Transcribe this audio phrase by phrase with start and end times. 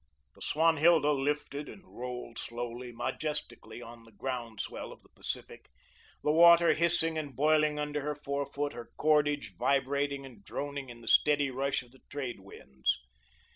[0.33, 5.69] The "Swanhilda" lifted and rolled slowly, majestically on the ground swell of the Pacific,
[6.23, 11.07] the water hissing and boiling under her forefoot, her cordage vibrating and droning in the
[11.07, 12.97] steady rush of the trade winds.